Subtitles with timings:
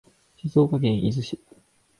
[0.35, 1.39] 静岡県伊豆市